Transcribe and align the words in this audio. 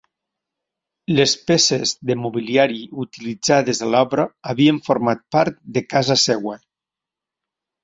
Les 1.19 1.35
peces 1.51 1.91
de 2.11 2.15
mobiliari 2.21 2.79
utilitzades 3.05 3.83
a 3.85 3.91
l'obra 3.93 4.27
havien 4.55 4.83
format 4.91 5.23
part 5.39 5.63
de 5.79 5.87
casa 5.95 6.19
seva. 6.27 6.59